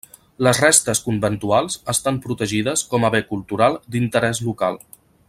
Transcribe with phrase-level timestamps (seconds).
[0.45, 4.85] Les restes conventuals estan protegides com a bé cultural d'interès local.